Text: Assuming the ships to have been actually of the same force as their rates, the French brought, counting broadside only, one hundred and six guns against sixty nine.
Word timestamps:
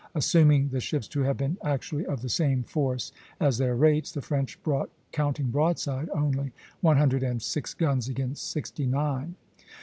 Assuming 0.15 0.69
the 0.69 0.79
ships 0.79 1.07
to 1.09 1.19
have 1.21 1.37
been 1.37 1.59
actually 1.63 2.07
of 2.07 2.23
the 2.23 2.27
same 2.27 2.63
force 2.63 3.11
as 3.39 3.59
their 3.59 3.75
rates, 3.75 4.11
the 4.11 4.19
French 4.23 4.59
brought, 4.63 4.89
counting 5.11 5.51
broadside 5.51 6.09
only, 6.09 6.53
one 6.79 6.97
hundred 6.97 7.21
and 7.21 7.39
six 7.39 7.75
guns 7.75 8.09
against 8.09 8.49
sixty 8.49 8.87
nine. 8.87 9.35